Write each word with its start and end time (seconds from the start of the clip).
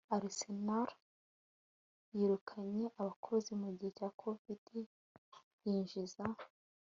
Arsenal 0.15 0.87
yirukanye 2.15 2.85
abakozi 3.01 3.51
mugihe 3.61 4.05
COVID 4.21 4.65
yinjiza 5.65 6.23